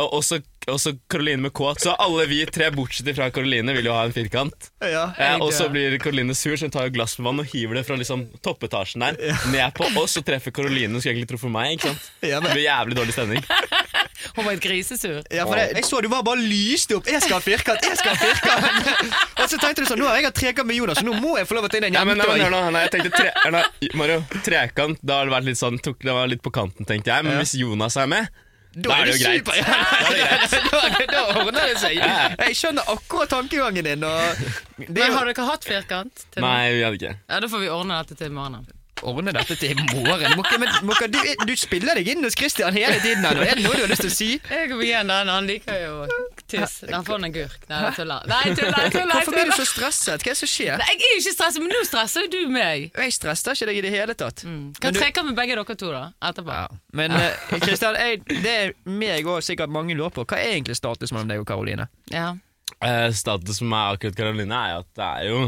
[0.00, 0.38] Og også,
[0.72, 1.66] også Caroline med K.
[1.76, 4.70] Så alle vi tre, bortsett fra Caroline, vil jo ha en firkant.
[4.80, 5.02] Ja.
[5.20, 7.82] Eh, og så blir Caroline sur, så hun tar glass med vann og hiver det
[7.84, 9.18] fra liksom toppetasjen der
[9.52, 11.74] ned på oss og treffer Caroline, som skulle egentlig tro for meg.
[11.76, 12.08] ikke sant?
[12.24, 13.44] Ja, Det blir jævlig dårlig stemning.
[14.36, 15.18] Hun var et grisesur.
[15.34, 17.08] ja, for det, jeg så du var bare lyste opp.
[17.10, 17.82] 'Jeg skal ha firkant!
[17.84, 20.76] Jeg skal ha firkant!' og så tenkte du sånn 'Nå har jeg hatt trekant med
[20.78, 22.38] Jonas, så nå må jeg få lov til å ta inn en Ja, men, jente'.
[22.38, 25.98] nei, men, nei, jeg tenkte tre, Mario, Trekant, da har det vært litt sånn tok,
[26.00, 27.24] Det var litt på kanten, tenkte jeg.
[27.26, 27.38] Men Ja.
[27.42, 28.28] hvis Jonas er med,
[28.82, 29.44] Da er det jo greit.
[31.12, 31.98] da, ordner det seg.
[32.00, 34.04] Jeg skjønner akkurat tankegangen din.
[34.08, 34.44] Og
[34.80, 36.24] det Men har dere hatt firkant?
[36.32, 36.40] til?
[36.44, 37.16] Nei, vi hadde ikke.
[37.28, 38.64] Ja, Da får vi ordne dette til i morgen.
[39.02, 40.36] Ordne dette til i morgen.
[40.38, 43.24] Mokka, men, Mokka, du, du spiller deg inn hos Christian hele tiden.
[43.24, 43.40] her.
[43.44, 44.28] Er det noe du har lyst til å si?
[44.50, 45.94] Jeg går igjen den, han liker jo
[46.52, 46.78] tiss.
[46.92, 47.66] Han får en agurk.
[47.70, 48.28] Nei, jeg tuller.
[48.30, 50.22] Nei, tuller, tuller, Hvorfor blir du så stresset?
[50.22, 50.76] Hva er det som skjer?
[50.82, 52.88] Nei, Jeg er jo ikke stresset, men nå stresser jo du meg.
[53.02, 54.44] Jeg stresser ikke deg i det hele tatt.
[54.82, 56.04] Kan trekke du- med begge dere to, da.
[56.30, 56.52] Etterpå.
[56.62, 56.68] Ja.
[56.92, 60.24] Men Kristian, Christian, jeg, det er meg og sikkert mange lurer på.
[60.28, 61.88] Hva er egentlig status mellom deg og Karoline?
[62.12, 62.32] Ja.
[62.82, 65.40] Uh, status med akkurat Karoline er jo at det er jo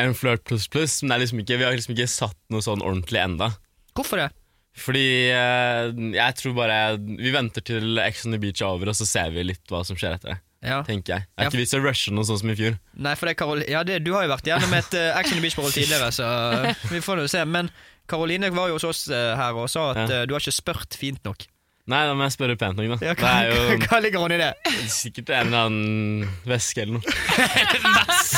[0.00, 2.80] en flørt pluss pluss, men det liksom ikke, vi har liksom ikke satt noe sånn
[2.82, 3.50] ordentlig enda.
[3.96, 4.30] Hvorfor det?
[4.72, 8.96] Fordi eh, jeg tror bare Vi venter til Ex on the Beach er over, og
[8.96, 10.38] så ser vi litt hva som skjer etter det.
[10.64, 10.78] Ja.
[10.86, 11.26] Tenker jeg.
[11.26, 11.44] Det Ja.
[11.44, 12.78] er ikke vits i å rushe noe sånn som i fjor.
[12.94, 15.32] Nei, for det er Karol ja, det, Du har jo vært gjennom et uh, Ex
[15.34, 16.28] on the Beach-forhold tidligere, så
[16.94, 17.42] vi får nå se.
[17.44, 17.68] Men
[18.08, 20.22] Karoline var jo hos oss uh, her og sa at Ja.
[20.22, 21.44] uh, du har ikke spurt fint nok.
[21.90, 23.06] Nei, da må jeg spørre pent nok, da.
[23.08, 24.52] Ja, det hva, er jo hva ligger hun i det?
[24.92, 27.02] sikkert en eller annen væske eller noe.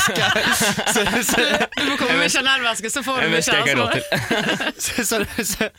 [0.05, 1.37] Så, så,
[1.75, 4.19] Du må komme med Chanel-veske, så får du væske kjæreste.
[4.85, 5.69] så, så, så,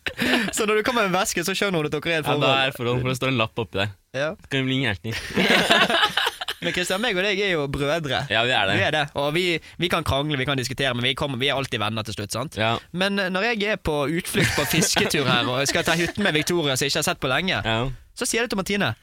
[0.52, 2.26] så når du kommer med en veske, så skjønner hun at dere er i et
[2.26, 2.62] Ja, da forhold?
[2.70, 3.92] er forhold, for det står en lapp oppi der.
[4.16, 4.30] Ja.
[4.40, 5.14] Det kan bli hjertelig.
[6.62, 8.22] Men Kristian, meg og deg er jo brødre.
[8.32, 8.84] Ja, vi er Vi det.
[8.86, 9.44] er det, og vi,
[9.78, 12.32] vi kan krangle, vi kan diskutere, men vi, kommer, vi er alltid venner til slutt.
[12.32, 12.56] sant?
[12.56, 12.76] Ja.
[12.92, 16.32] Men eh, når jeg er på utflukt på fisketur her og skal ta hytten med
[16.38, 17.76] Victoria, som jeg ikke har sett på lenge, ja.
[18.16, 18.94] så sier det til Martine.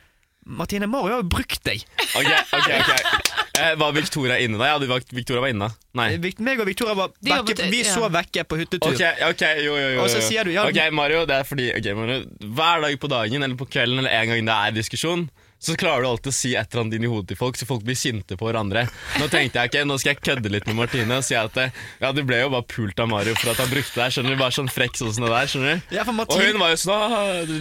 [0.44, 1.86] Martine, Mario har jo brukt deg.
[2.20, 3.30] Ok, ok, ok.
[3.62, 4.74] Eh, var Victoria inne da?
[4.74, 5.70] Ja, du Victoria var inne.
[5.96, 6.18] Nei.
[6.20, 8.92] Vic- Meg og Victoria var vekke, vi så vekke på hyttetur.
[8.92, 10.02] Ok, ok, jo, jo, jo.
[10.04, 12.18] Og så sier du, ja, Ok, Mario, det er fordi ok, Mario,
[12.58, 15.28] Hver dag på dagen eller på kvelden eller en gang det er diskusjon,
[15.64, 17.68] så klarer du alltid å si et eller annet inn i hodet til folk, så
[17.70, 18.86] folk blir sinte på hverandre.
[19.22, 21.72] Nå tenkte jeg ikke, nå skal jeg kødde litt med Martine og si at eh,
[22.04, 24.12] ja, du ble jo bare pult av Mario for at han brukte deg.
[24.18, 25.48] Skjønner du, Bare sånn frekk sånn som det der.
[25.52, 25.96] skjønner du?
[25.96, 27.56] Ja, Og hun var jo sånn, «Ah, du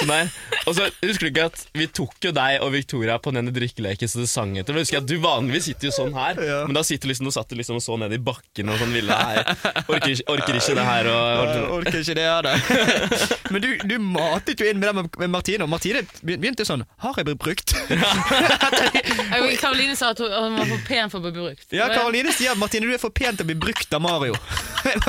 [0.00, 0.32] sånn der.
[0.66, 4.08] Og så husker du ikke at vi tok jo deg og Victoria på denne drikkeleken
[4.10, 4.72] så du sang etter.
[4.76, 7.28] Men husker jeg at Du vanligvis sitter jo sånn her, men da sitter du liksom,
[7.28, 9.42] nå satt du liksom så ned i bakken og sånn ville her.
[9.92, 12.52] Orker, orker ikke det her og, Jeg orker ikke det, jeg, da.
[13.52, 17.18] Men du, du matet jo inn med det med- Martine, og Martine begynte sånn Har
[17.18, 17.74] jeg brukt?
[19.62, 21.66] Karoline sa at hun var for pen for å bli brukt.
[21.74, 24.38] Ja, Karoline sier at Martine, du er for pen til å bli brukt av Mario.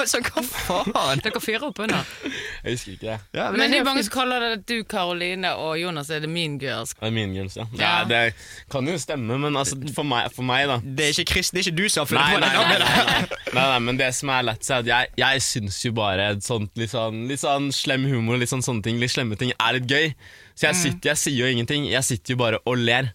[0.10, 1.22] Sånn, hva faen?
[1.24, 2.06] Dere fyrer opp under.
[2.64, 3.18] Jeg husker ikke det.
[3.38, 6.22] Ja, Men det er helt mange som kaller det at du, Karoline og Jonas er
[6.24, 6.94] det mean girls.
[6.98, 7.66] Det er Mean Girls, ja.
[7.74, 7.82] Ja.
[7.82, 8.04] ja.
[8.10, 8.22] Det
[8.72, 11.64] kan jo stemme, men altså, for meg, for meg da Det er ikke Chris, det
[11.64, 12.84] er ikke du som har funnet Nei, på nei, det nei, navnet.
[12.84, 13.42] nei, nei.
[13.58, 16.72] nei, nei, men det som er lett, er at jeg, jeg syns jo bare sånt,
[16.80, 19.90] litt, sånn, litt sånn slem humor, litt sånn sånne ting, litt slemme ting, er litt
[19.90, 20.14] gøy.
[20.54, 21.88] Så jeg, sitter, jeg sier jo ingenting.
[21.90, 23.12] Jeg sitter jo bare og ler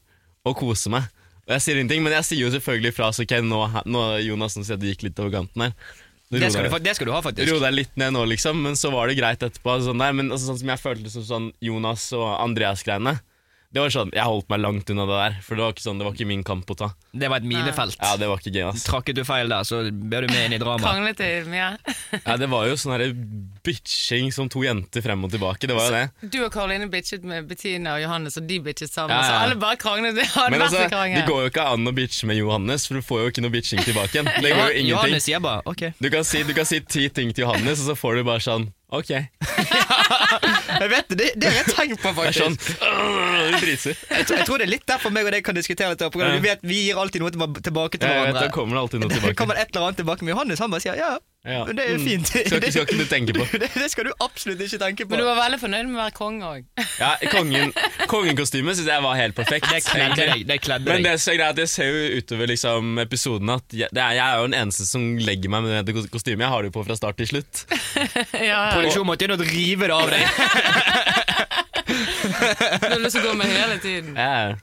[0.49, 1.07] og koser meg.
[1.49, 4.57] Og jeg sier ingenting, Men jeg sier jo selvfølgelig fra, så ok, nå, nå Jonas,
[4.59, 5.95] nå sier jeg at du gikk litt over kanten her.
[6.29, 7.49] Det skal, du, det skal du ha, faktisk.
[7.49, 9.79] Ro deg litt ned nå, liksom, men så var det greit etterpå.
[9.87, 13.15] Sånn, der, men altså, sånn som jeg følte som sånn Jonas og Andreas-greiene.
[13.69, 15.99] Det var sånn, Jeg holdt meg langt unna det der, for det var ikke sånn,
[16.01, 16.87] det var ikke min kamp å ta.
[17.13, 17.99] Det var et minefelt.
[18.01, 18.87] Ja, det var ikke gøy, ass.
[18.89, 20.87] Trakket du feil der, så ble du med inn i dramaet.
[20.89, 21.67] Kranglet mye?
[22.25, 23.05] Ja, Det var jo sånn her
[23.69, 25.69] bitching som to jenter frem og tilbake.
[25.69, 26.31] Det var jo det.
[26.33, 29.13] Du og Karoline bitchet med Bettina og Johannes, og de bitchet sammen.
[29.13, 29.29] Ja, ja.
[29.29, 30.17] Så alle bare kranglet.
[30.17, 31.21] Det hadde Men vært altså, krangel.
[31.21, 33.53] det går jo ikke an å bitche med Johannes, for du får jo ikke noe
[33.59, 34.33] bitching tilbake igjen.
[34.33, 34.91] Det går jo ingenting.
[34.95, 35.91] Johannes sier bare ok.
[36.01, 38.45] Du kan, si, du kan si ti ting til Johannes, og så får du bare
[38.49, 39.11] sånn Ok.
[40.09, 42.83] Jeg vet det, det, det har jeg tenkt på, sånn faktisk.
[42.83, 43.97] «Åh, Du driser.
[44.11, 46.11] Jeg, tror- jeg tror det er litt derfor meg og deg kan diskutere dette.
[46.19, 46.31] Ja.
[46.37, 48.33] du vet, Vi gir alltid noe tilbake til hverandre.
[48.33, 48.43] vet.
[48.49, 49.39] Da kommer det alltid noe Det tilbake.
[49.41, 50.59] kommer et eller annet tilbake med Johannes.
[50.65, 51.17] Han bare sier ja,
[51.49, 51.65] Ja.
[51.65, 52.05] det er jo Mm.
[52.09, 52.27] fint.
[52.29, 53.45] Skal ikke, skal ikke du tenke på.
[53.63, 55.11] Det, det skal du absolutt ikke tenke på.
[55.15, 56.65] Men du var veldig fornøyd med å være konge òg.
[56.99, 57.73] Ja, kongen,
[58.11, 59.67] Kongekostymet syns jeg var helt perfekt.
[59.71, 60.45] Det kledde deg.
[60.49, 64.03] Det kledde Men det er greit, jeg ser jo utover liksom, episoden at jeg, det
[64.03, 66.45] er, jeg er jo den eneste som legger meg med det kostymet.
[66.47, 67.65] Jeg har det jo på fra start til slutt.
[68.35, 68.61] Ja, ja.
[68.75, 70.23] Produksjonen måtte inn og rive det av deg.
[71.89, 74.17] Du har lyst til å gå med hele tiden.
[74.19, 74.57] Ja.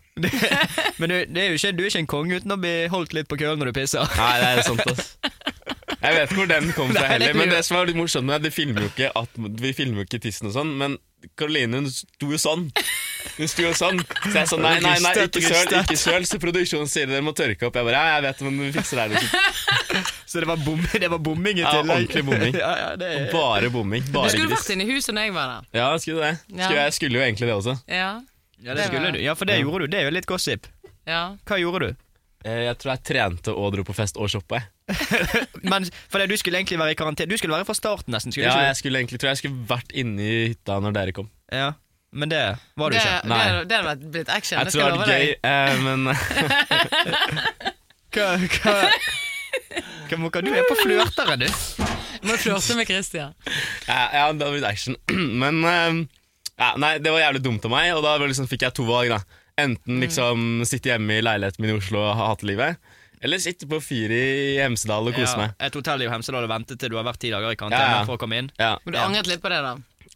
[1.00, 3.16] Men du, det er jo ikke, du er ikke en konge uten å bli holdt
[3.18, 4.06] litt på kølen når du pisser.
[4.20, 5.16] Nei, det er sant, ass.
[6.06, 8.52] Jeg vet ikke hvor den kom fra heller, men det som var litt morsomt det
[8.54, 11.00] filmer jo ikke at Vi filmer jo ikke tissen og sånn, men
[11.38, 12.68] Karoline hun sto jo sånn.
[13.36, 14.00] Hun sto jo sånn.
[14.26, 16.28] Så jeg sa nei, nei, nei, ikke søl, ikke søl.
[16.30, 17.76] Så produksjonen sier dere må tørke opp.
[17.80, 19.08] Jeg bare ja, jeg vet, men vi fikser det.
[19.16, 19.40] Liksom.
[20.36, 22.56] Så det var, bom, det var bomming i Ja, ordentlig bomming.
[22.64, 23.28] Ja, ja, det er...
[23.32, 24.04] Bare bomming.
[24.10, 24.58] Du skulle gris.
[24.60, 25.68] vært inne i huset når jeg var der.
[25.80, 26.40] Ja, skulle det.
[26.52, 27.76] Skulle, jeg skulle jo egentlig det også.
[27.88, 28.10] Ja.
[28.66, 29.20] ja, det skulle du.
[29.24, 29.94] Ja, for det gjorde du.
[29.96, 30.68] Det er jo litt gossip.
[31.08, 31.22] ja.
[31.48, 32.02] Hva gjorde du?
[32.46, 34.60] Eh, Jeg tror jeg trente og dro på fest og shoppa.
[35.66, 37.30] Men for det, du skulle egentlig være i karantene.
[37.32, 38.32] Du skulle være fra starten, nesten.
[38.36, 41.16] Skulle Ja, du jeg skulle egentlig tror jeg skulle vært inne i hytta når dere
[41.18, 41.30] kom.
[41.54, 41.72] Ja,
[42.16, 42.42] Men det
[42.80, 43.22] var du Det, ikke.
[43.22, 43.64] det, Nei.
[43.72, 44.60] det hadde blitt action.
[44.60, 46.00] Jeg det tror det hadde vært gøy, eh, men
[48.16, 48.76] Hva, hva,
[50.08, 51.48] hva, hva du er på flørtere, du.
[52.22, 53.34] Du må flørte med Christian.
[53.90, 54.96] Ja, ja, det hadde blitt action.
[55.44, 56.06] Men eh,
[56.62, 59.12] ja, Nei, det var jævlig dumt av meg, og da liksom, fikk jeg to valg.
[59.12, 59.20] da
[59.66, 62.80] Enten liksom sitte hjemme i leiligheten min i Oslo og ha hatelivet,
[63.22, 64.24] eller sitte på fyr i
[64.62, 65.56] Hemsedal og kose Ja, meg.
[65.60, 68.00] et hotell i Hemsedal og vente til du har vært ti dager i karantene Ja,
[68.00, 68.06] ja.
[68.08, 68.52] for å komme inn.
[68.60, 68.78] Ja.
[68.86, 69.76] Men du angret litt på det, da.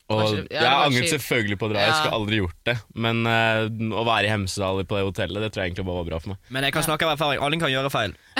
[0.10, 2.76] Og ikke- ja, jeg har angret selvfølgelig på å dra, jeg skulle aldri gjort det.
[2.96, 6.08] Men uh, å være i Hemsedal på det hotellet, det tror jeg egentlig bare var
[6.10, 6.40] bra for meg.
[6.50, 7.40] Men jeg kan snakke av erfaring.
[7.46, 8.16] Alle kan gjøre feil.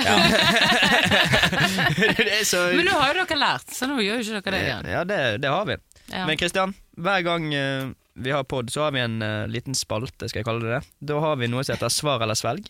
[2.18, 4.58] det er så Men nå har jo dere lært, så nå gjør jo ikke dere
[4.58, 4.90] det igjen.
[4.96, 5.78] Ja, det, det har vi.
[6.10, 6.26] Ja.
[6.26, 10.26] Men Kristian, hver gang uh, vi har pod, så har vi en uh, liten spalte,
[10.28, 10.82] skal jeg kalle det det.
[11.12, 12.66] Da har vi noe som heter Svar eller svelg.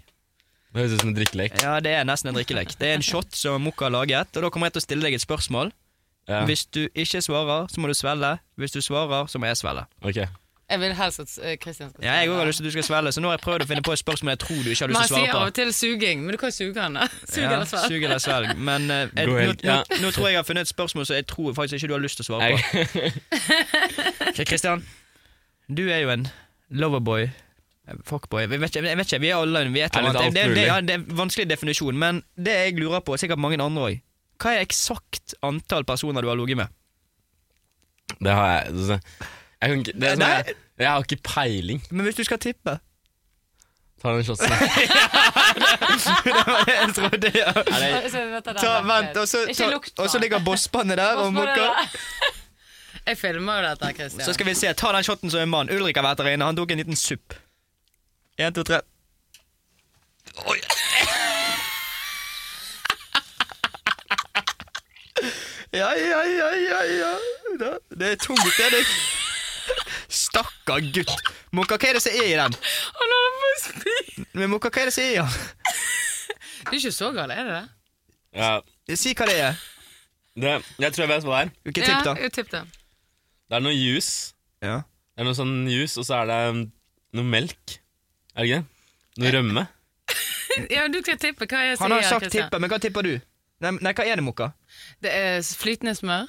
[0.70, 1.56] Det høres ut som en drikkelek.
[1.62, 2.76] Ja, Det er nesten en drikkelek.
[2.78, 5.02] Det er en shot som Mokka har laget, og da kommer jeg til å stille
[5.08, 5.72] deg et spørsmål.
[6.30, 6.44] Ja.
[6.46, 8.36] Hvis du ikke svarer, så må du svelge.
[8.60, 9.82] Hvis du svarer, så må jeg svelge.
[10.06, 10.20] Ok.
[10.70, 12.74] Jeg vil helst at eh, Christian skal Ja, jeg også har lyst til at du
[12.76, 14.68] skal svelge, så nå har jeg prøvd å finne på et spørsmål jeg tror du
[14.70, 16.54] ikke har lyst til å sier av svare og til suging, men du kan jo
[16.60, 17.88] suge henne Suge Sug Ja, eller svelg.
[17.90, 18.52] sug eller svelg.
[18.68, 19.98] Men eh, jeg, Gå nå, helt- nå, ja.
[20.04, 22.04] nå tror jeg jeg har funnet et spørsmål som jeg tror faktisk ikke du har
[22.06, 23.10] lyst til å svare på.
[24.30, 24.86] Ok, Kristian,
[25.66, 26.28] du er jo en
[26.70, 27.26] loverboy.
[28.06, 28.44] Fuckboy.
[28.44, 29.92] Jeg vet ikke, jeg vet ikke vi er alle vi er.
[29.92, 33.42] Det, det, det, ja, det er en vanskelig definisjon, men det jeg lurer på, sikkert
[33.42, 33.98] mange andre òg
[34.40, 36.76] Hva er eksakt antall personer du har ligget med?
[38.20, 39.00] Det har jeg det,
[39.60, 41.82] jeg, kan ikke, det er sånn, jeg, jeg har ikke peiling.
[41.90, 42.78] Men hvis du skal tippe
[44.00, 44.48] Ta den shotsen.
[46.24, 47.50] Det var det jeg trodde, ja.
[47.52, 51.98] Det, Ta, vent, og så, ta, og så ligger bosspannet der og er det der?
[53.10, 54.24] Jeg filmer jo dette, Christian.
[54.24, 55.70] Så skal vi se, ta den shoten som en mann.
[55.72, 57.36] Ulrik har vært der inne, han tok en liten supp.
[58.40, 58.80] En, to, tre.
[60.48, 60.60] Oi.
[65.72, 67.10] Ja, ja, ja, ja, ja.
[67.90, 68.80] Det er tungt, det det.
[70.08, 71.12] Stakkar gutt.
[71.52, 72.56] Mokka, hva er det som er i den?
[72.96, 75.36] Han holder Men Mokka, hva er det som er i den?
[76.64, 77.62] Det er ikke så galt, er det det?
[78.40, 78.50] Ja,
[78.96, 79.60] Si hva det er.
[80.40, 81.52] det, jeg tror jeg vet hva det er.
[81.68, 82.16] Hvilket tipp, da?
[82.24, 82.64] Ja, tipp det.
[83.50, 84.32] Det er noe juice.
[84.64, 84.80] Ja.
[85.12, 86.64] Det er noe sånn juice, og så er det um,
[87.20, 87.79] noe melk.
[88.40, 88.66] Er det ikke det?
[89.20, 89.62] Noe rømme.
[90.72, 91.44] Ja, du skal tippe.
[91.46, 91.84] Hva jeg sier.
[91.84, 92.48] Han har sagt Christian?
[92.48, 93.12] tippet, men hva tipper du?
[93.62, 94.48] Nei, nei, hva er det, Mokka?
[95.04, 96.26] Det er flytende smør.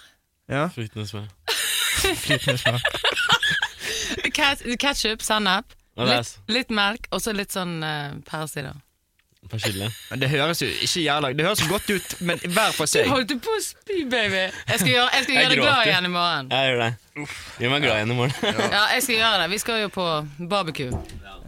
[0.51, 0.67] Ja.
[0.75, 1.25] Flytende smør.
[4.35, 5.73] Ket- Ketchup, sennep.
[5.97, 8.71] Det er Litt, litt melk, og så litt sånn uh.
[9.51, 9.87] Persille.
[10.21, 13.07] Det høres jo ikke jævla Det høres godt ut, men hver for Du seg.
[13.09, 14.43] holdt på å spy, baby!
[14.69, 16.51] Jeg skal gjøre, jeg skal Jeg gjøre deg glad igjen i morgen.
[16.53, 16.91] Jeg gjør det.
[17.11, 18.35] Gjør meg glad igjen i morgen.
[18.71, 19.47] Ja, jeg skal gjøre det.
[19.51, 20.03] Vi skal jo på
[20.47, 20.91] barbecue.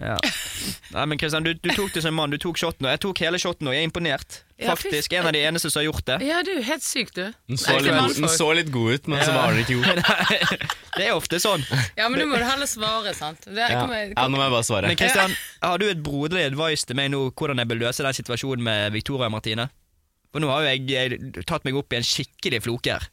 [0.02, 0.18] Ja.
[0.92, 2.34] Nei, men Kristian, du, du tok det som en mann.
[2.34, 4.42] Du tok shoten, og jeg tok hele shoten, og jeg er imponert.
[4.64, 6.18] Faktisk en av de eneste som har gjort det.
[6.28, 7.24] Ja, du helt syk, du.
[7.52, 10.04] Den så, litt, den så litt god ut, men så var den ikke god.
[10.98, 11.64] Det er ofte sånn.
[11.98, 13.48] Ja, men nå må du heller svare, sant?
[13.48, 13.80] Det Ja.
[13.82, 14.92] kommer, ja, nå må jeg bare svare.
[14.92, 18.20] Men Kristian, har du et broderlig advice til meg nå hvordan jeg bør løse den
[18.20, 19.70] situasjonen med Victoria og Martine?
[20.34, 23.08] For nå har jo jeg, jeg tatt meg opp i en skikkelig floke her.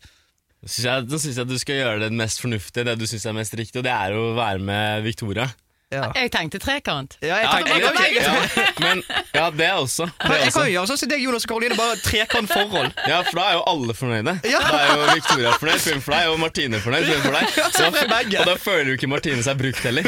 [0.66, 3.36] Synes jeg, nå syns jeg du skal gjøre det mest fornuftige, det du syns er
[3.36, 5.48] mest riktig, og det er å være med Victoria.
[5.90, 6.04] Ja.
[6.14, 7.16] Jeg tenkte trekant.
[7.18, 9.00] Ja, jeg tenkte, ja, okay, ja, men
[9.34, 10.06] ja, det er også.
[10.22, 12.92] Det jeg, kan jo gjøre sånn som deg, Jonas og Karoline, bare trekant forhold.
[13.10, 14.36] Ja, for da er jo alle fornøyde.
[14.46, 14.60] Ja.
[14.68, 17.58] Da er jo Victoria fornøyd, film for deg, og Martine fornøyd, film for deg.
[17.74, 20.06] så og da føler jo ikke Martine seg brukt heller.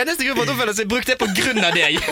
[0.00, 2.02] Eneste grunn til at hun føler seg brukt, er på grunn av deg.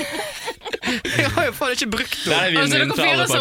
[1.18, 2.52] Jeg har jo faen ikke brukt er henne.
[2.52, 3.38] det Altså, vinn-vinn dere for alle parter.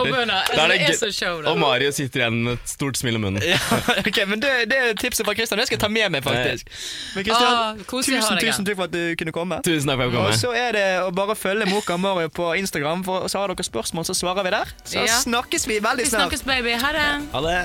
[0.74, 1.50] er er.
[1.52, 3.44] Og Mario sitter igjen med et stort smil om munnen.
[3.46, 3.60] Ja,
[4.08, 5.60] ok, men det, det er tipset fra Kristian.
[5.62, 6.72] Det skal jeg ta med meg, faktisk.
[7.16, 9.62] Men Ah, Kristian, koselig å tusen, tusen takk for at du kunne komme.
[9.66, 12.52] Tusen takk for at jeg Og så er det å bare følge Moka Mario på
[12.60, 14.74] Instagram, for så har dere spørsmål, så svarer vi der.
[14.86, 15.20] Så Ja.
[15.24, 16.32] snakkes vi veldig snart.
[16.32, 16.74] Vi snakkes, baby.
[16.82, 17.08] Ha det.
[17.34, 17.62] Ha det.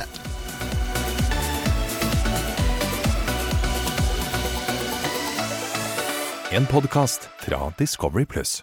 [6.52, 8.62] En podkast fra Discovery Pluss.